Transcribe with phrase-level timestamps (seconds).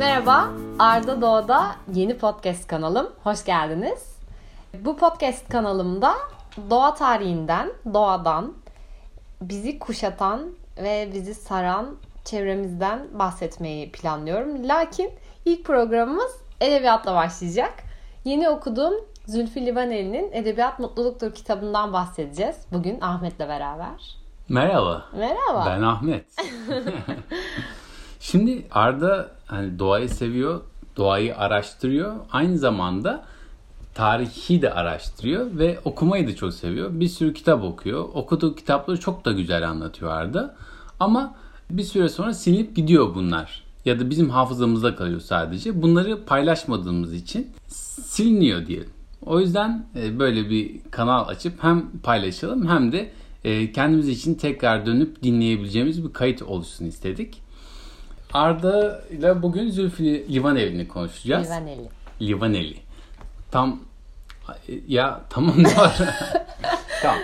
[0.00, 3.10] Merhaba, Arda Doğa'da yeni podcast kanalım.
[3.22, 4.16] Hoş geldiniz.
[4.74, 6.14] Bu podcast kanalımda
[6.70, 8.54] doğa tarihinden, doğadan,
[9.40, 14.68] bizi kuşatan ve bizi saran çevremizden bahsetmeyi planlıyorum.
[14.68, 15.10] Lakin
[15.44, 17.74] ilk programımız edebiyatla başlayacak.
[18.24, 18.94] Yeni okuduğum
[19.26, 22.56] Zülfü Livaneli'nin Edebiyat Mutluluktur kitabından bahsedeceğiz.
[22.72, 24.16] Bugün Ahmet'le beraber.
[24.48, 25.04] Merhaba.
[25.12, 25.66] Merhaba.
[25.66, 26.26] Ben Ahmet.
[28.20, 30.60] Şimdi Arda hani doğayı seviyor,
[30.96, 32.16] doğayı araştırıyor.
[32.32, 33.24] Aynı zamanda
[33.94, 36.90] tarihi de araştırıyor ve okumayı da çok seviyor.
[36.92, 38.08] Bir sürü kitap okuyor.
[38.14, 40.54] Okuduğu kitapları çok da güzel anlatıyor Arda.
[41.00, 41.34] Ama
[41.70, 43.62] bir süre sonra silinip gidiyor bunlar.
[43.84, 45.82] Ya da bizim hafızamızda kalıyor sadece.
[45.82, 48.90] Bunları paylaşmadığımız için siliniyor diyelim.
[49.26, 53.10] O yüzden e, böyle bir kanal açıp hem paylaşalım hem de
[53.44, 57.42] e, kendimiz için tekrar dönüp dinleyebileceğimiz bir kayıt oluşsun istedik.
[58.32, 61.46] Arda ile bugün Zülfü Livaneli'ni konuşacağız.
[61.46, 61.88] Livaneli.
[62.20, 62.76] Livaneli.
[63.50, 63.80] Tam
[64.88, 65.98] ya tamam var?
[67.02, 67.18] tamam.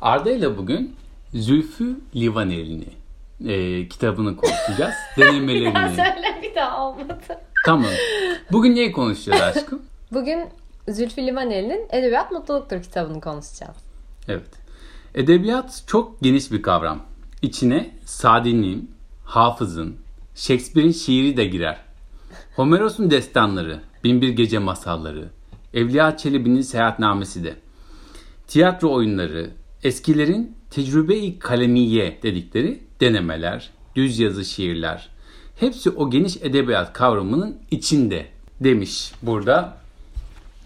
[0.00, 0.96] Arda ile bugün
[1.34, 2.88] Zülfü Livaneli'ni
[3.52, 4.94] e, kitabını konuşacağız.
[5.16, 5.78] Denemelerini.
[5.78, 7.18] Ya söyle bir daha olmadı.
[7.64, 7.90] Tamam.
[8.52, 9.82] Bugün neyi konuşacağız aşkım?
[10.12, 10.48] Bugün
[10.88, 13.76] Zülfü Livaneli'nin Edebiyat Mutluluktur kitabını konuşacağız.
[14.28, 14.50] Evet.
[15.14, 17.02] Edebiyat çok geniş bir kavram.
[17.42, 18.90] İçine Sadi'nin,
[19.24, 19.96] Hafız'ın,
[20.40, 21.76] Shakespeare'in şiiri de girer.
[22.56, 25.28] Homeros'un destanları, Binbir Gece masalları,
[25.74, 27.56] Evliya Çelebi'nin seyahatnamesi de.
[28.48, 29.50] Tiyatro oyunları,
[29.82, 35.08] eskilerin tecrübe-i kalemiye dedikleri denemeler, düz yazı şiirler.
[35.56, 38.26] Hepsi o geniş edebiyat kavramının içinde
[38.60, 39.76] demiş burada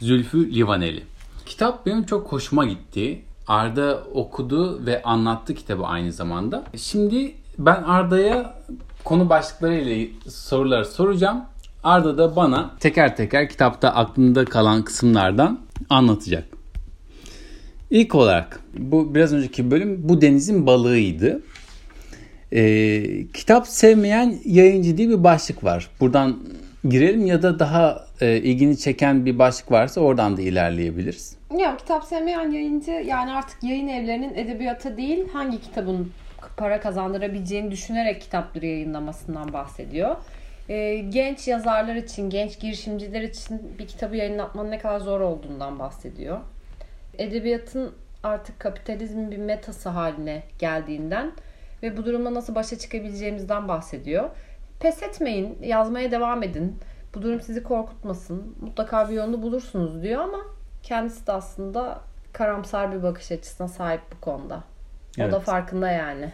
[0.00, 1.02] Zülfü Livaneli.
[1.47, 3.22] Kitap benim çok hoşuma gitti.
[3.47, 6.64] Arda okudu ve anlattı kitabı aynı zamanda.
[6.77, 8.64] Şimdi ben Arda'ya
[9.05, 11.44] konu başlıklarıyla sorular soracağım.
[11.84, 16.45] Arda da bana teker teker kitapta aklında kalan kısımlardan anlatacak.
[17.90, 21.42] İlk olarak bu biraz önceki bölüm bu denizin balığıydı.
[22.52, 25.89] Ee, kitap sevmeyen yayıncı diye bir başlık var.
[26.01, 26.36] Buradan
[26.89, 31.36] girelim ya da daha e, ilgini çeken bir başlık varsa oradan da ilerleyebiliriz.
[31.58, 36.11] Ya kitap sevmeyen yayıncı yani artık yayın evlerinin edebiyata değil hangi kitabın
[36.56, 40.16] para kazandırabileceğini düşünerek kitapları yayınlamasından bahsediyor.
[40.68, 46.40] Ee, genç yazarlar için, genç girişimciler için bir kitabı yayınlatmanın ne kadar zor olduğundan bahsediyor.
[47.18, 47.92] Edebiyatın
[48.22, 51.32] artık kapitalizmin bir metası haline geldiğinden
[51.82, 54.30] ve bu durumla nasıl başa çıkabileceğimizden bahsediyor.
[54.80, 56.78] Pes etmeyin, yazmaya devam edin.
[57.14, 58.56] Bu durum sizi korkutmasın.
[58.60, 60.38] Mutlaka bir yolunu bulursunuz diyor ama
[60.82, 62.00] kendisi de aslında
[62.32, 64.56] karamsar bir bakış açısına sahip bu konuda.
[65.18, 65.32] O Evet.
[65.32, 66.32] da farkında yani.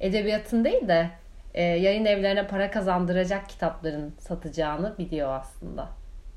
[0.00, 1.10] Edebiyatın değil de
[1.54, 5.88] e, yayın evlerine para kazandıracak kitapların satacağını biliyor aslında.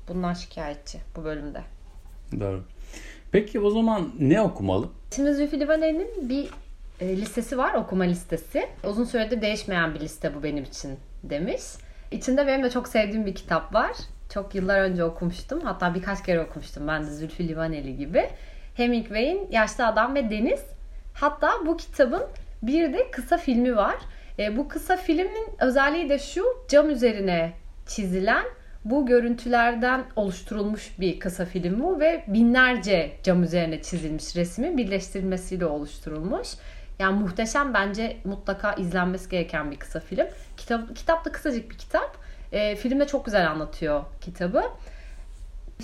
[0.08, 1.60] Bundan şikayetçi bu bölümde.
[2.40, 2.64] Doğru.
[3.32, 4.88] Peki o zaman ne okumalı?
[5.14, 6.48] Şimdi Zülfü Livaneli'nin bir
[7.00, 8.68] e, listesi var, okuma listesi.
[8.84, 11.62] Uzun süredir değişmeyen bir liste bu benim için demiş.
[12.10, 13.92] İçinde benim de çok sevdiğim bir kitap var.
[14.34, 15.60] Çok yıllar önce okumuştum.
[15.60, 18.30] Hatta birkaç kere okumuştum ben de Zülfü Livaneli gibi.
[18.74, 20.60] Hemingway'in Yaşlı Adam ve Deniz.
[21.14, 22.22] Hatta bu kitabın
[22.66, 23.96] bir de kısa filmi var.
[24.38, 27.52] E, bu kısa filmin özelliği de şu cam üzerine
[27.86, 28.44] çizilen
[28.84, 36.48] bu görüntülerden oluşturulmuş bir kısa film bu ve binlerce cam üzerine çizilmiş resmin birleştirilmesiyle oluşturulmuş.
[36.98, 40.26] Yani muhteşem bence mutlaka izlenmesi gereken bir kısa film.
[40.56, 42.16] Kitap, kitap da kısacık bir kitap.
[42.52, 44.62] E, film de çok güzel anlatıyor kitabı.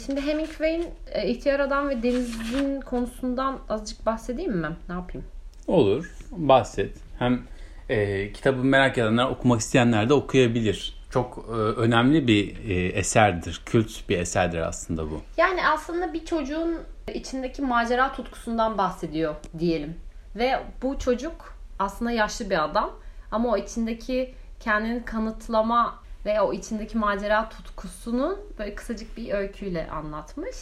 [0.07, 4.69] Şimdi Hemingway'in e, İhtiyar Adam ve Deniz'in konusundan azıcık bahsedeyim mi?
[4.89, 5.27] Ne yapayım?
[5.67, 6.11] Olur.
[6.31, 6.97] Bahset.
[7.19, 7.43] Hem
[7.89, 11.01] e, kitabı merak edenler, okumak isteyenler de okuyabilir.
[11.11, 13.63] Çok e, önemli bir e, eserdir.
[13.67, 15.21] Kült bir eserdir aslında bu.
[15.37, 16.79] Yani aslında bir çocuğun
[17.15, 19.95] içindeki macera tutkusundan bahsediyor diyelim.
[20.37, 22.91] Ve bu çocuk aslında yaşlı bir adam
[23.33, 30.57] ama o içindeki kendini kanıtlama ve o içindeki macera tutkusunu böyle kısacık bir öyküyle anlatmış.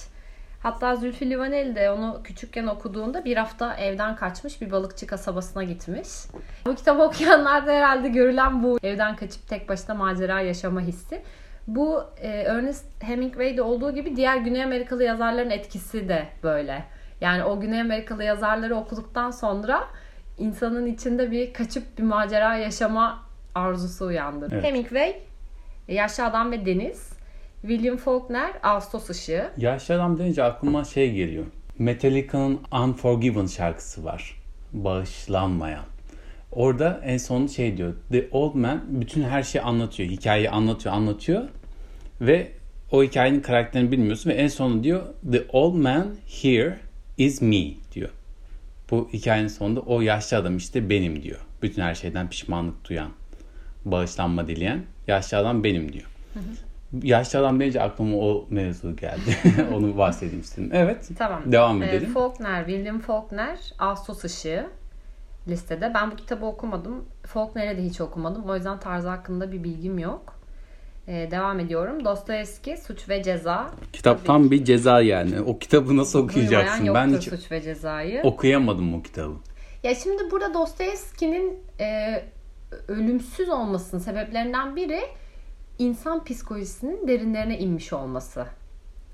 [0.62, 6.08] Hatta Zülfü Livaneli de onu küçükken okuduğunda bir hafta evden kaçmış bir balıkçı kasabasına gitmiş.
[6.66, 11.22] Bu kitabı okuyanlarda herhalde görülen bu evden kaçıp tek başına macera yaşama hissi.
[11.66, 16.84] Bu e, Ernest Hemingway'de olduğu gibi diğer Güney Amerikalı yazarların etkisi de böyle.
[17.20, 19.84] Yani o Güney Amerikalı yazarları okuduktan sonra
[20.38, 23.22] insanın içinde bir kaçıp bir macera yaşama
[23.54, 24.52] arzusu uyandırır.
[24.52, 24.64] Evet.
[24.64, 25.16] Hemingway,
[25.88, 27.17] Yaşlı Adam ve Deniz,
[27.62, 29.50] William Faulkner, Ağustos Işığı.
[29.56, 31.44] Yaşlı adam deyince aklıma şey geliyor.
[31.78, 34.42] Metallica'nın Unforgiven şarkısı var.
[34.72, 35.84] Bağışlanmayan.
[36.52, 37.94] Orada en son şey diyor.
[38.10, 40.08] The Old Man bütün her şeyi anlatıyor.
[40.08, 41.48] Hikayeyi anlatıyor, anlatıyor.
[42.20, 42.52] Ve
[42.92, 45.02] o hikayenin karakterini bilmiyorsun ve en sonunda diyor
[45.32, 46.78] The old man here
[47.18, 47.64] is me
[47.94, 48.10] diyor.
[48.90, 51.38] Bu hikayenin sonunda o yaşlı adam işte benim diyor.
[51.62, 53.10] Bütün her şeyden pişmanlık duyan,
[53.84, 56.06] bağışlanma dileyen yaşlı adam benim diyor.
[57.02, 59.36] Yaşlı adam deyince aklıma o mevzu geldi.
[59.74, 60.70] Onu bahsedeyim istedim.
[60.72, 61.08] Evet.
[61.18, 61.42] Tamam.
[61.52, 62.12] Devam Ee, edelim.
[62.14, 64.66] Faulkner, William Faulkner, Ağustos Işığı
[65.48, 65.92] listede.
[65.94, 67.04] Ben bu kitabı okumadım.
[67.26, 68.44] Faulkner'i de hiç okumadım.
[68.44, 70.38] O yüzden tarzı hakkında bir bilgim yok.
[71.08, 72.04] Ee, devam ediyorum.
[72.04, 73.70] Dostoyevski, Suç ve Ceza.
[73.92, 75.40] Kitap tam bir ceza yani.
[75.40, 76.94] O kitabı nasıl okuyacaksın?
[76.94, 78.20] Ben hiç Suç ve Ceza'yı.
[78.22, 79.34] okuyamadım o kitabı.
[79.82, 82.22] Ya şimdi burada Dostoyevski'nin e,
[82.88, 85.00] ölümsüz olmasının sebeplerinden biri
[85.78, 88.46] insan psikolojisinin derinlerine inmiş olması.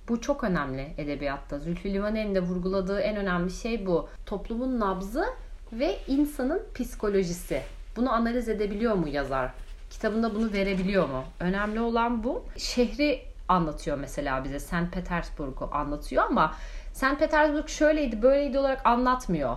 [0.09, 1.59] Bu çok önemli edebiyatta.
[1.59, 4.09] Zülfü Livaneli'nin de vurguladığı en önemli şey bu.
[4.27, 5.25] Toplumun nabzı
[5.73, 7.63] ve insanın psikolojisi.
[7.97, 9.53] Bunu analiz edebiliyor mu yazar?
[9.91, 11.25] Kitabında bunu verebiliyor mu?
[11.41, 12.45] Önemli olan bu.
[12.57, 14.61] Şehri anlatıyor mesela bize.
[14.61, 14.93] St.
[14.93, 16.55] Petersburg'u anlatıyor ama
[16.93, 17.19] St.
[17.19, 19.57] Petersburg şöyleydi böyleydi olarak anlatmıyor.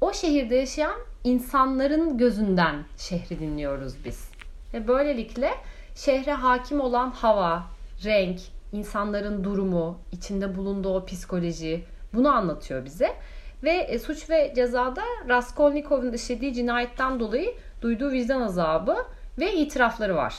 [0.00, 0.94] O şehirde yaşayan
[1.24, 4.28] insanların gözünden şehri dinliyoruz biz.
[4.74, 5.50] Ve böylelikle
[5.94, 7.62] şehre hakim olan hava,
[8.04, 8.40] renk,
[8.72, 13.16] insanların durumu, içinde bulunduğu psikoloji bunu anlatıyor bize.
[13.62, 18.96] Ve e, suç ve cezada Raskolnikov'un işlediği cinayetten dolayı duyduğu vicdan azabı
[19.38, 20.34] ve itirafları var.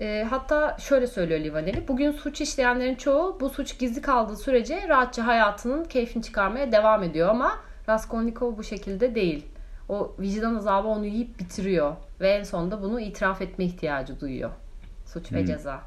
[0.00, 1.88] E, hatta şöyle söylüyor Livaneli.
[1.88, 7.28] Bugün suç işleyenlerin çoğu bu suç gizli kaldığı sürece rahatça hayatının keyfini çıkarmaya devam ediyor
[7.28, 9.46] ama Raskolnikov bu şekilde değil.
[9.88, 14.50] O vicdan azabı onu yiyip bitiriyor ve en sonunda bunu itiraf etme ihtiyacı duyuyor.
[15.06, 15.80] Suç ve Ceza.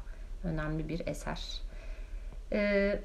[0.44, 1.60] Önemli bir eser.
[2.52, 3.00] Ee,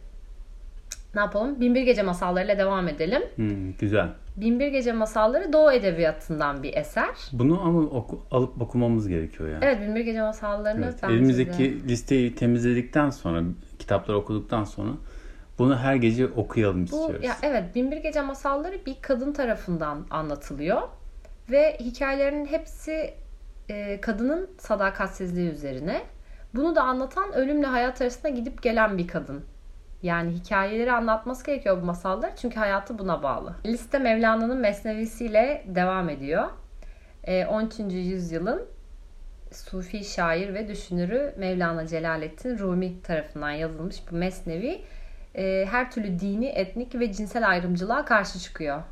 [1.16, 1.62] ne yapalım?
[1.62, 3.22] Binbir Gece Masallarıyla devam edelim.
[3.36, 4.10] Hmm, güzel.
[4.38, 7.10] Binbir Gece Masalları Doğu Edebiyatı'ndan bir eser.
[7.32, 9.66] Bunu ama oku- alıp okumamız gerekiyor yani.
[9.66, 13.44] Evet Binbir Gece Masallarını Evet, Elimizdeki size- listeyi temizledikten sonra,
[13.80, 14.92] kitapları okuduktan sonra
[15.60, 17.24] bunu her gece okuyalım Bu istiyoruz.
[17.26, 20.82] ya evet Binbir Gece Masalları bir kadın tarafından anlatılıyor
[21.52, 23.14] ve hikayelerinin hepsi
[23.70, 26.02] e, kadının sadakatsizliği üzerine.
[26.54, 29.46] Bunu da anlatan ölümle hayat arasında gidip gelen bir kadın.
[30.04, 33.56] Yani hikayeleri anlatması gerekiyor bu masallar çünkü hayatı buna bağlı.
[33.66, 36.50] Liste Mevlana'nın Mesnevisiyle devam ediyor.
[37.24, 37.80] E, 13.
[37.80, 38.66] yüzyılın
[39.52, 44.82] Sufi şair ve düşünürü Mevlana Celaleddin Rumi tarafından yazılmış bu Mesnevi
[45.36, 48.84] e, her türlü dini, etnik ve cinsel ayrımcılığa karşı çıkıyor.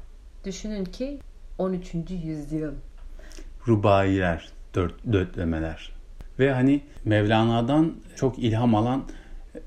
[0.45, 1.19] Düşünün ki
[1.57, 1.95] 13.
[2.23, 2.73] yüzyıl.
[3.67, 5.91] Rubailer, dört, dörtlemeler.
[6.39, 9.03] Ve hani Mevlana'dan çok ilham alan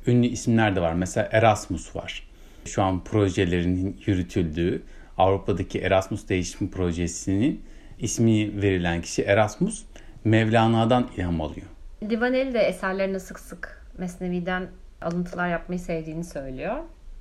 [0.06, 0.92] ünlü isimler de var.
[0.92, 2.28] Mesela Erasmus var.
[2.64, 4.82] Şu an projelerinin yürütüldüğü
[5.18, 7.62] Avrupa'daki Erasmus Değişim Projesi'nin
[7.98, 9.84] ismi verilen kişi Erasmus
[10.24, 11.66] Mevlana'dan ilham alıyor.
[12.02, 14.68] Livaneli de eserlerine sık sık Mesnevi'den
[15.02, 16.76] alıntılar yapmayı sevdiğini söylüyor.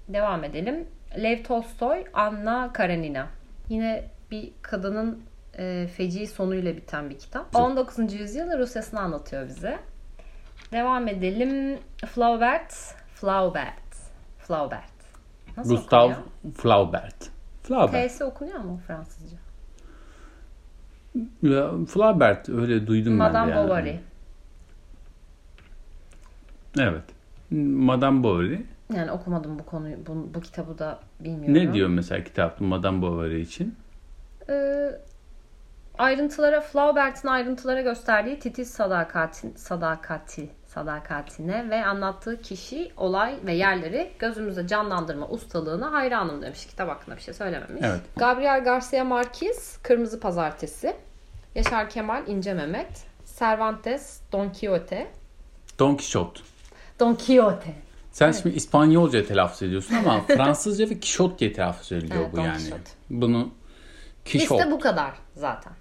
[0.07, 0.87] Devam edelim.
[1.23, 3.27] Lev Tolstoy, Anna Karenina.
[3.69, 5.23] Yine bir kadının
[5.57, 7.55] e, feci sonuyla biten bir kitap.
[7.55, 8.13] 19.
[8.13, 9.79] yüzyıl Rusyasını anlatıyor bize.
[10.71, 11.79] Devam edelim.
[12.05, 12.73] Flaubert,
[13.15, 13.95] Flaubert,
[14.37, 14.95] Flaubert.
[15.57, 16.23] Nasıl Gustav okunuyor?
[16.55, 17.29] Flaubert.
[17.63, 18.11] Flaubert.
[18.11, 19.37] T'si okunuyor mu Fransızca?
[21.41, 23.69] Ya, Flaubert öyle duydum ben Madame de yani.
[23.69, 23.99] Bovary.
[26.79, 27.03] Evet.
[27.51, 28.59] Madame Bovary.
[28.95, 31.53] Yani okumadım bu konuyu, bu, bu kitabı da bilmiyorum.
[31.53, 33.75] Ne diyor mesela kitapta Madame Bovary için?
[34.49, 34.91] Ee,
[35.97, 44.67] ayrıntılara, Flaubert'in ayrıntılara gösterdiği titiz sadakatin, sadakati, sadakatine ve anlattığı kişi, olay ve yerleri gözümüzde
[44.67, 46.65] canlandırma ustalığına hayranım demiş.
[46.65, 47.83] Kitap hakkında bir şey söylememiş.
[47.85, 48.01] Evet.
[48.15, 50.95] Gabriel Garcia Marquez, Kırmızı Pazartesi.
[51.55, 53.05] Yaşar Kemal, İnce Mehmet.
[53.39, 55.07] Cervantes, Don Quixote.
[55.79, 56.41] Don Quixote.
[56.99, 57.73] Don Quixote.
[58.11, 62.43] Sen şimdi İspanyolca telaffuz ediyorsun ama Fransızca ve Quixote diye telaffuz ediliyor Evet, bu Don
[62.43, 62.57] yani.
[62.57, 62.91] Quixote.
[63.09, 63.51] Bunu
[64.31, 64.55] Quixote.
[64.63, 65.73] Liste bu kadar zaten.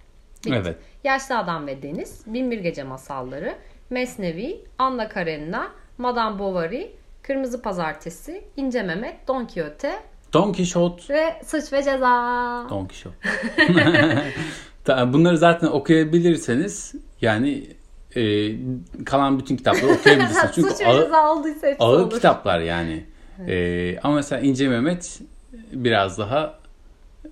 [0.46, 0.54] Bitti.
[0.62, 0.76] Evet.
[1.04, 3.54] Yaşlı Adam ve Deniz, Binbir Gece Masalları,
[3.90, 6.86] Mesnevi, Anna Karenina, Madame Bovary,
[7.22, 9.92] Kırmızı Pazartesi, İnce Mehmet, Don Quixote
[10.32, 11.14] Don Quixote.
[11.14, 12.66] ve Suç ve Ceza.
[12.70, 12.88] Don.
[14.84, 17.66] Ta- Bunları zaten okuyabilirseniz yani
[18.16, 18.22] e,
[19.04, 20.50] kalan bütün kitapları okuyabilirsiniz.
[20.54, 21.10] Çünkü Suç ve ağır,
[21.78, 22.10] ağır olur.
[22.10, 23.04] kitaplar yani.
[23.48, 25.20] E, ama mesela İnce Mehmet
[25.72, 26.58] biraz daha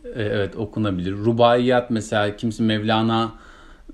[0.05, 1.13] e, evet okunabilir.
[1.13, 3.33] Rubaiyat mesela kimse Mevlana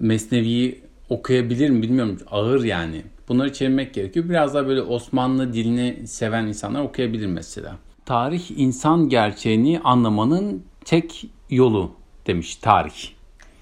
[0.01, 2.19] Mesnevi'yi okuyabilir mi bilmiyorum.
[2.31, 3.03] Ağır yani.
[3.29, 4.29] Bunları çevirmek gerekiyor.
[4.29, 7.77] Biraz daha böyle Osmanlı dilini seven insanlar okuyabilir mesela.
[8.07, 11.93] Tarih insan gerçeğini anlamanın tek yolu
[12.27, 13.09] demiş tarih.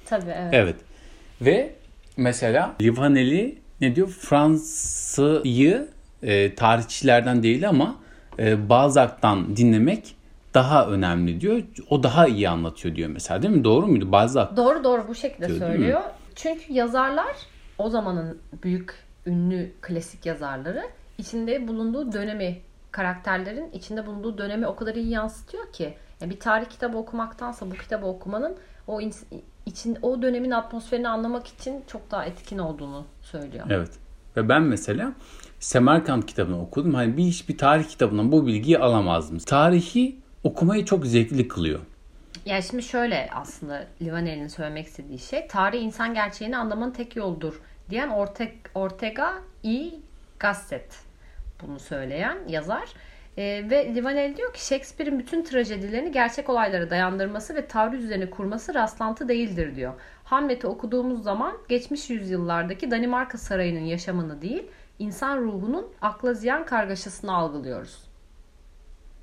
[0.06, 0.54] Tabii evet.
[0.54, 0.76] Evet.
[1.40, 1.74] Ve
[2.16, 4.08] mesela Livaneli ne diyor?
[4.08, 5.88] Fransa'yı
[6.22, 7.96] e, tarihçilerden değil ama
[8.38, 10.16] e, Balzac'tan dinlemek
[10.56, 11.62] daha önemli diyor.
[11.90, 13.64] O daha iyi anlatıyor diyor mesela değil mi?
[13.64, 14.12] Doğru muydu?
[14.12, 14.56] Balzac.
[14.56, 16.00] Doğru doğru bu şekilde Diyor, söylüyor.
[16.34, 17.36] Çünkü yazarlar
[17.78, 18.94] o zamanın büyük
[19.26, 20.82] ünlü klasik yazarları
[21.18, 22.58] içinde bulunduğu dönemi
[22.90, 27.74] karakterlerin içinde bulunduğu dönemi o kadar iyi yansıtıyor ki yani bir tarih kitabı okumaktansa bu
[27.74, 29.14] kitabı okumanın o in-
[29.66, 33.66] için o dönemin atmosferini anlamak için çok daha etkin olduğunu söylüyor.
[33.70, 33.90] Evet.
[34.36, 35.12] Ve ben mesela
[35.60, 36.94] Semerkant kitabını okudum.
[36.94, 39.38] Hani bir hiçbir tarih kitabından bu bilgiyi alamazdım.
[39.38, 41.80] Tarihi okumayı çok zevkli kılıyor.
[42.46, 47.60] Yani şimdi şöyle aslında Livaneli'nin söylemek istediği şey tarih insan gerçeğini anlamanın tek yoldur
[47.90, 49.90] diyen Ortega, Ortega y
[50.38, 50.98] Gasset
[51.62, 52.88] bunu söyleyen yazar.
[53.38, 58.74] Ee, ve Livaneli diyor ki Shakespeare'in bütün trajedilerini gerçek olaylara dayandırması ve tarih üzerine kurması
[58.74, 59.92] rastlantı değildir diyor.
[60.24, 64.66] Hamlet'i okuduğumuz zaman geçmiş yüzyıllardaki Danimarka sarayının yaşamını değil,
[64.98, 68.04] insan ruhunun akla ziyan kargaşasını algılıyoruz.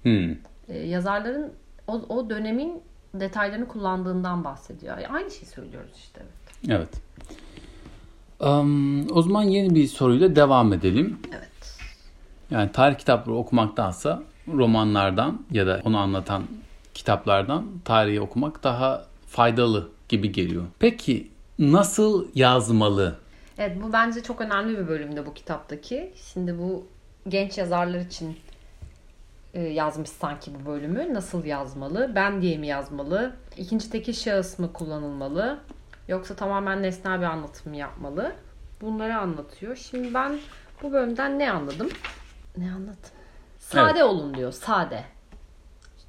[0.03, 0.36] Hmm.
[0.70, 1.51] Ee, yazarların
[1.88, 2.82] o, o dönemin
[3.13, 4.98] detaylarını kullandığından bahsediyor.
[4.98, 6.22] Yani aynı şeyi söylüyoruz işte.
[6.70, 6.89] Evet.
[8.39, 11.20] Am, o zaman yeni bir soruyla devam edelim.
[11.32, 11.77] Evet.
[12.51, 16.43] Yani tarih kitapları okumaktansa romanlardan ya da onu anlatan
[16.93, 20.63] kitaplardan tarihi okumak daha faydalı gibi geliyor.
[20.79, 23.15] Peki nasıl yazmalı?
[23.58, 26.13] Evet bu bence çok önemli bir bölümde bu kitaptaki.
[26.34, 26.86] Şimdi bu
[27.29, 28.36] genç yazarlar için e,
[29.60, 31.13] yazmış sanki bu bölümü.
[31.13, 32.12] Nasıl yazmalı?
[32.15, 33.33] Ben diye mi yazmalı?
[33.57, 35.60] İkinci tekil şahıs mı kullanılmalı?
[36.07, 38.31] Yoksa tamamen nesnel bir anlatım mı yapmalı?
[38.81, 39.75] Bunları anlatıyor.
[39.75, 40.39] Şimdi ben
[40.83, 41.89] bu bölümden ne anladım?
[42.57, 42.98] Ne anladım?
[43.60, 44.51] Sade olun diyor.
[44.51, 45.03] Sade.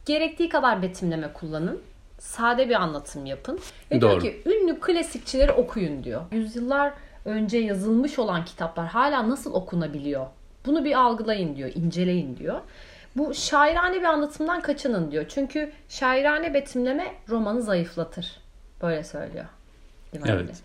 [0.07, 1.83] Gerektiği kadar betimleme kullanın.
[2.19, 3.59] Sade bir anlatım yapın.
[3.91, 4.11] Ve Doğru.
[4.11, 6.23] diyor ki ünlü klasikçileri okuyun diyor.
[6.33, 6.93] Yüzyıllar
[7.25, 10.27] önce yazılmış olan kitaplar hala nasıl okunabiliyor?
[10.67, 12.61] Bunu bir algılayın diyor, inceleyin diyor.
[13.17, 15.25] Bu şairane bir anlatımdan kaçının diyor.
[15.29, 18.41] Çünkü şairane betimleme romanı zayıflatır.
[18.83, 19.45] Böyle söylüyor.
[20.27, 20.63] Evet.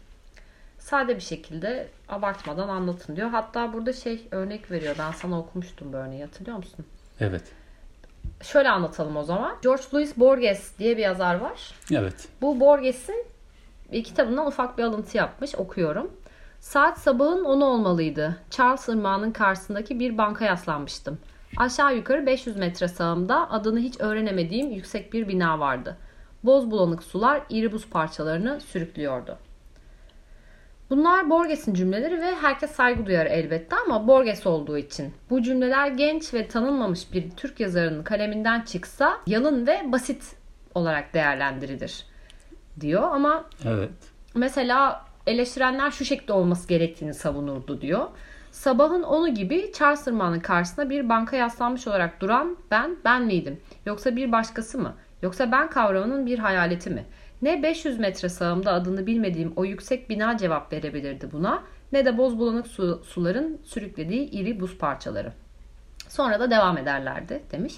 [0.80, 3.30] Sade bir şekilde abartmadan anlatın diyor.
[3.30, 4.96] Hatta burada şey örnek veriyor.
[5.00, 6.86] Ben sana okumuştum bu örneği hatırlıyor musun?
[7.20, 7.44] Evet.
[8.42, 9.58] Şöyle anlatalım o zaman.
[9.62, 11.74] George Louis Borges diye bir yazar var.
[11.92, 12.28] Evet.
[12.42, 13.26] Bu Borges'in
[13.92, 15.56] bir kitabından ufak bir alıntı yapmış.
[15.56, 16.12] Okuyorum.
[16.60, 18.38] Saat sabahın 10'u olmalıydı.
[18.50, 21.20] Charles Irmağı'nın karşısındaki bir banka yaslanmıştım.
[21.58, 25.98] Aşağı yukarı 500 metre sağımda adını hiç öğrenemediğim yüksek bir bina vardı.
[26.44, 29.38] Boz bulanık sular iri buz parçalarını sürüklüyordu.
[30.90, 35.14] Bunlar Borges'in cümleleri ve herkes saygı duyar elbette ama Borges olduğu için.
[35.30, 40.36] Bu cümleler genç ve tanınmamış bir Türk yazarının kaleminden çıksa yalın ve basit
[40.76, 42.06] olarak değerlendirilir
[42.80, 43.92] diyor ama Evet.
[44.36, 48.08] mesela eleştirenler şu şekilde olması gerektiğini savunurdu diyor.
[48.52, 53.60] Sabahın onu gibi Charles Irmağı'nın karşısına bir banka yaslanmış olarak duran ben, ben miydim?
[53.86, 54.96] Yoksa bir başkası mı?
[55.22, 57.06] Yoksa ben kavramının bir hayaleti mi?
[57.42, 62.40] Ne 500 metre sağımda adını bilmediğim o yüksek bina cevap verebilirdi buna ne de boz
[62.40, 65.34] bulanık su, suların sürüklediği iri buz parçaları.
[66.08, 67.76] Sonra da devam ederlerdi demiş.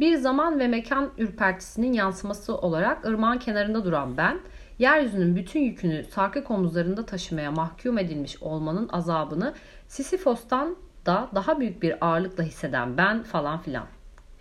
[0.00, 4.40] Bir zaman ve mekan ürpertisinin yansıması olarak ırmağın kenarında duran ben,
[4.78, 9.54] yeryüzünün bütün yükünü sarkık omuzlarında taşımaya mahkum edilmiş olmanın azabını
[9.94, 13.86] Sisyphos'tan da daha büyük bir ağırlıkla hisseden ben falan filan.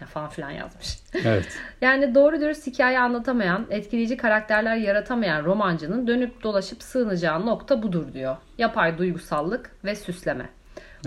[0.01, 0.99] Ya falan filan yazmış.
[1.13, 1.47] Evet.
[1.81, 8.35] Yani doğru dürüst hikaye anlatamayan, etkileyici karakterler yaratamayan romancının dönüp dolaşıp sığınacağı nokta budur diyor.
[8.57, 10.49] Yapay duygusallık ve süsleme.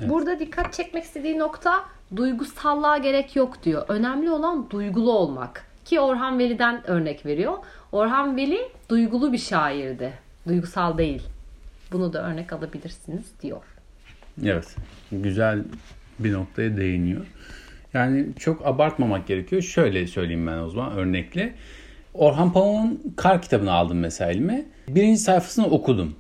[0.02, 1.84] Burada dikkat çekmek istediği nokta
[2.16, 3.84] duygusallığa gerek yok diyor.
[3.88, 5.64] Önemli olan duygulu olmak.
[5.84, 7.58] Ki Orhan Veli'den örnek veriyor.
[7.92, 10.12] Orhan Veli duygulu bir şairdi.
[10.48, 11.22] Duygusal değil.
[11.92, 13.75] Bunu da örnek alabilirsiniz diyor.
[14.44, 14.76] Evet.
[15.12, 15.62] Güzel
[16.18, 17.26] bir noktaya değiniyor.
[17.94, 19.62] Yani çok abartmamak gerekiyor.
[19.62, 21.54] Şöyle söyleyeyim ben o zaman örnekle.
[22.14, 24.64] Orhan Pamuk'un Kar kitabını aldım mesela elime.
[24.88, 26.14] Birinci sayfasını okudum.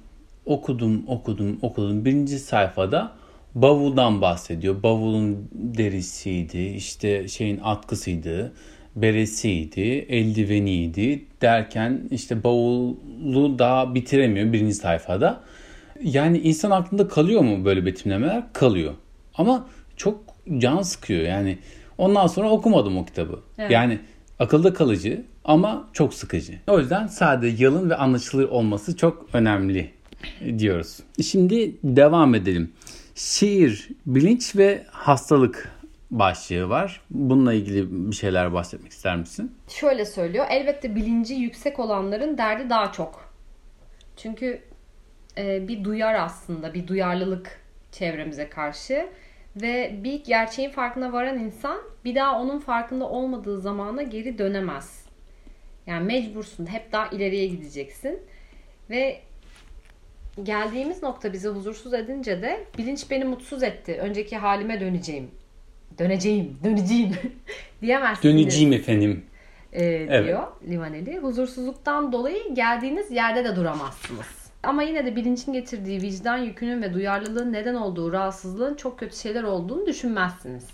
[0.46, 2.04] Okudum, okudum, okudum.
[2.04, 3.12] Birinci sayfada
[3.54, 4.82] bavuldan bahsediyor.
[4.82, 8.52] Bavulun derisiydi, işte şeyin atkısıydı,
[8.96, 15.40] beresiydi, eldiveniydi derken işte bavulu daha bitiremiyor birinci sayfada.
[16.02, 18.52] Yani insan aklında kalıyor mu böyle betimlemeler?
[18.52, 18.94] Kalıyor.
[19.34, 20.20] Ama çok
[20.58, 21.58] can sıkıyor yani.
[21.98, 23.40] Ondan sonra okumadım o kitabı.
[23.58, 23.70] Evet.
[23.70, 23.98] Yani
[24.38, 26.52] akılda kalıcı ama çok sıkıcı.
[26.66, 29.90] O yüzden sade, yalın ve anlaşılır olması çok önemli
[30.58, 30.98] diyoruz.
[31.22, 32.72] Şimdi devam edelim.
[33.14, 35.76] Şiir, bilinç ve hastalık
[36.10, 37.00] başlığı var.
[37.10, 39.52] Bununla ilgili bir şeyler bahsetmek ister misin?
[39.68, 40.46] Şöyle söylüyor.
[40.50, 43.32] Elbette bilinci yüksek olanların derdi daha çok.
[44.16, 44.60] Çünkü
[45.38, 47.60] e, bir duyar aslında, bir duyarlılık
[47.92, 49.08] çevremize karşı
[49.56, 55.06] ve bir gerçeğin farkına varan insan bir daha onun farkında olmadığı zamana geri dönemez.
[55.86, 56.66] Yani mecbursun.
[56.66, 58.20] Hep daha ileriye gideceksin.
[58.90, 59.20] Ve
[60.42, 63.98] geldiğimiz nokta bizi huzursuz edince de bilinç beni mutsuz etti.
[64.00, 65.30] Önceki halime döneceğim.
[65.98, 67.16] Döneceğim, döneceğim
[67.82, 68.34] diyemezsiniz.
[68.34, 69.24] Döneceğim efendim.
[69.72, 71.18] e, diyor Livaneli.
[71.18, 74.45] Huzursuzluktan dolayı geldiğiniz yerde de duramazsınız.
[74.66, 79.42] Ama yine de bilincin getirdiği vicdan yükünün ve duyarlılığın neden olduğu rahatsızlığın çok kötü şeyler
[79.42, 80.68] olduğunu düşünmezsiniz.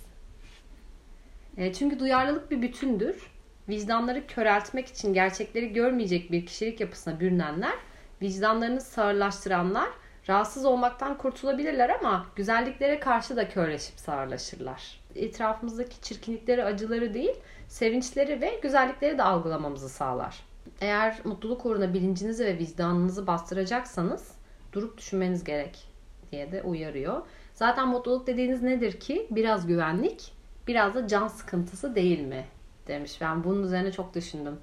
[1.57, 3.33] E, çünkü duyarlılık bir bütündür.
[3.69, 7.75] Vicdanları köreltmek için gerçekleri görmeyecek bir kişilik yapısına bürünenler,
[8.23, 9.89] vicdanlarını sağırlaştıranlar
[10.29, 15.01] rahatsız olmaktan kurtulabilirler ama güzelliklere karşı da körleşip sağırlaşırlar.
[15.15, 17.35] Etrafımızdaki çirkinlikleri, acıları değil,
[17.69, 20.52] sevinçleri ve güzellikleri de algılamamızı sağlar.
[20.81, 24.29] Eğer mutluluk uğruna bilincinizi ve vicdanınızı bastıracaksanız
[24.73, 25.89] durup düşünmeniz gerek
[26.33, 27.23] diye de uyarıyor.
[27.55, 29.27] Zaten mutluluk dediğiniz nedir ki?
[29.31, 30.33] Biraz güvenlik,
[30.69, 32.45] biraz da can sıkıntısı değil mi?
[32.89, 33.21] Demiş.
[33.21, 34.55] Ben bunun üzerine çok düşündüm.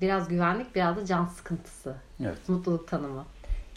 [0.00, 1.94] Biraz güvenlik, biraz da can sıkıntısı.
[2.20, 2.48] Evet.
[2.48, 3.24] Mutluluk tanımı.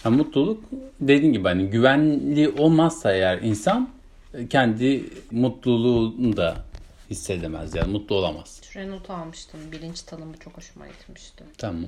[0.03, 0.63] Ha, mutluluk
[1.00, 3.89] dediğin gibi hani güvenli olmazsa eğer insan
[4.33, 6.64] e, kendi mutluluğunu da
[7.09, 8.62] hissedemez yani mutlu olamaz.
[8.71, 9.59] Şuraya not almıştım.
[9.71, 11.43] Bilinç tanımı çok hoşuma gitmişti.
[11.57, 11.85] Tamam.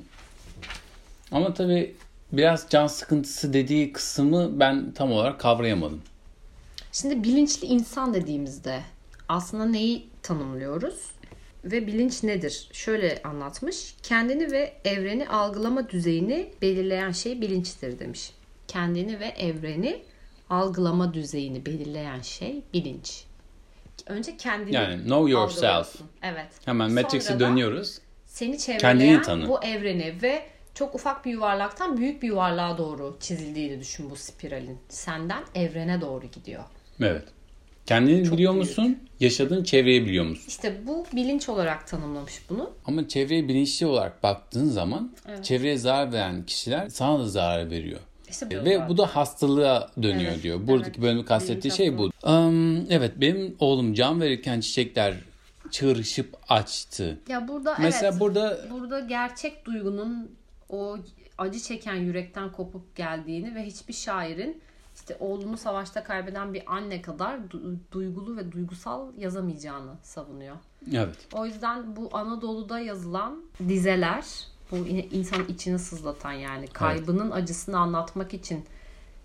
[1.32, 1.96] Ama tabii
[2.32, 6.02] biraz can sıkıntısı dediği kısmı ben tam olarak kavrayamadım.
[6.92, 8.82] Şimdi bilinçli insan dediğimizde
[9.30, 11.12] aslında neyi tanımlıyoruz?
[11.66, 12.70] Ve bilinç nedir?
[12.72, 13.96] Şöyle anlatmış.
[14.04, 18.32] Kendini ve evreni algılama düzeyini belirleyen şey bilinçtir demiş.
[18.68, 20.04] Kendini ve evreni
[20.50, 23.24] algılama düzeyini belirleyen şey bilinç.
[24.06, 25.96] Önce kendini Yani know yourself.
[26.22, 26.48] Evet.
[26.66, 28.00] Hemen Matrix'e dönüyoruz.
[28.26, 29.48] Seni Kendini çevreleyen tanı.
[29.48, 34.78] bu evreni ve çok ufak bir yuvarlaktan büyük bir yuvarlığa doğru çizildiğini düşün bu spiralin.
[34.90, 36.64] Senden evrene doğru gidiyor.
[37.02, 37.24] Evet.
[37.86, 38.68] Kendini Çok biliyor büyük.
[38.68, 39.00] musun?
[39.20, 40.46] Yaşadığın çevreyi biliyor musun?
[40.48, 42.72] İşte bu bilinç olarak tanımlamış bunu.
[42.86, 45.12] Ama çevreye bilinçli olarak baktığın zaman
[45.44, 48.00] çevreye zarar veren kişiler sana da zarar veriyor.
[48.30, 50.68] İşte Ve bu da hastalığa dönüyor Evet, diyor.
[50.68, 51.02] Buradaki evet.
[51.02, 52.10] bölümü kastettiği şey bu.
[52.24, 55.14] Um, evet benim oğlum can verirken çiçekler
[55.72, 57.20] çığırışıp açtı.
[57.30, 58.20] Ya burada Mesela evet.
[58.20, 60.32] burada burada gerçek duygunun
[60.70, 60.98] o
[61.38, 64.62] acı çeken yürekten kopup geldiğini ve hiçbir şairin
[64.96, 70.56] işte oğlunu savaşta kaybeden bir anne kadar du- duygulu ve duygusal yazamayacağını savunuyor.
[70.94, 74.26] evet O yüzden bu Anadolu'da yazılan dizeler
[74.72, 74.78] bu
[75.12, 78.66] insan içini sızlatan yani kaybının acısını anlatmak için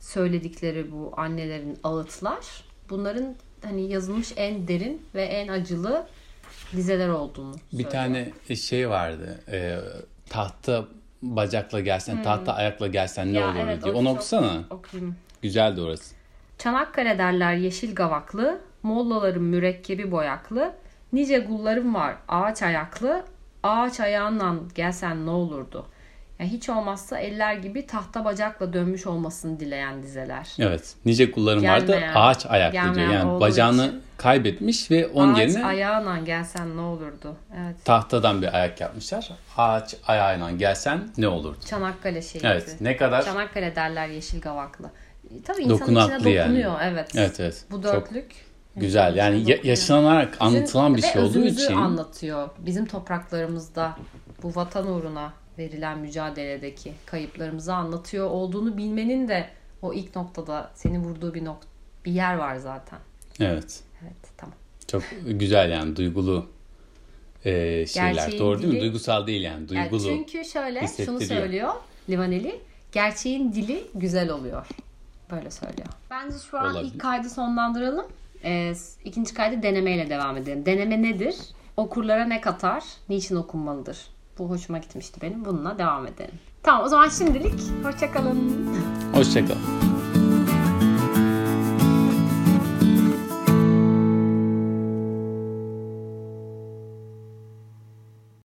[0.01, 6.07] söyledikleri bu annelerin ağıtlar bunların hani yazılmış en derin ve en acılı
[6.77, 7.91] dizeler olduğunu bir söylüyor.
[7.91, 9.41] tane şey vardı.
[9.53, 9.79] E,
[10.29, 10.85] tahta
[11.23, 13.95] bacakla gelsen, tahta ayakla gelsen ne Ya olur evet, diye.
[13.95, 14.65] o Onu okusana.
[14.71, 15.17] Okuyayım.
[15.43, 16.15] Güzeldi orası.
[16.59, 20.73] Çanakkale derler yeşil gavaklı, mollaların mürekkebi boyaklı,
[21.13, 23.25] nice gullarım var ağaç ayaklı,
[23.63, 25.87] ağaç ayağından gelsen ne olurdu?
[26.39, 30.49] Ya hiç olmazsa eller gibi tahta bacakla dönmüş olmasını dileyen dizeler.
[30.59, 30.95] Evet.
[31.05, 31.87] Nice kullarım vardı.
[31.93, 33.11] Gelmeyen- Ağaç ayaklı diyor.
[33.11, 34.03] Yani bacağını için.
[34.17, 37.37] kaybetmiş ve onun ağaç yerine ayağına gelsen ne olurdu?
[37.57, 37.85] Evet.
[37.85, 39.31] tahtadan bir ayak yapmışlar.
[39.57, 41.59] Ağaç ayağıyla gelsen ne olurdu?
[41.67, 42.47] Çanakkale şehidi.
[42.47, 42.77] Evet.
[42.81, 44.91] Ne kadar Çanakkale derler yeşil gavaklı.
[45.31, 46.49] E, Tabii insanın Dokunaklı içine yani.
[46.49, 46.75] dokunuyor.
[46.83, 47.11] Evet.
[47.17, 47.65] Evet evet.
[47.71, 48.52] Bu Çok dörtlük.
[48.77, 49.17] Güzel.
[49.17, 52.49] Yani ya- yaşanarak Bizim- anlatılan bir şey olduğu için anlatıyor.
[52.59, 53.97] Bizim topraklarımızda
[54.43, 59.49] bu vatan uğruna verilen mücadeledeki kayıplarımızı anlatıyor olduğunu bilmenin de
[59.83, 61.61] o ilk noktada seni vurduğu bir nok
[62.05, 62.99] bir yer var zaten.
[63.41, 63.81] evet.
[64.03, 64.55] Evet tamam.
[64.89, 66.47] Çok güzel yani duygulu
[67.45, 67.51] e,
[67.87, 68.13] şeyler.
[68.15, 68.75] Gerçeğin Doğru değil mi?
[68.75, 69.67] dili- Duygusal değil yani.
[69.75, 70.09] Yani Duygulu.
[70.09, 71.73] çünkü şöyle şunu söylüyor
[72.09, 72.61] Livaneli.
[72.93, 74.67] Gerçeğin dili güzel oluyor.
[75.31, 75.89] Böyle söylüyor.
[76.11, 76.93] Bence şu an Olabilir.
[76.95, 78.07] ilk kaydı sonlandıralım.
[78.45, 78.73] Ee,
[79.05, 80.67] ikinci kaydı denemeyle devam edelim.
[80.67, 81.37] Deneme nedir?
[81.77, 82.85] Okurlara ne katar?
[83.09, 83.99] Niçin okunmalıdır?
[84.39, 85.45] Bu hoşuma gitmişti benim.
[85.45, 86.35] Bununla devam edelim.
[86.63, 88.69] Tamam o zaman şimdilik hoşçakalın.
[89.15, 89.82] Hoşçakal.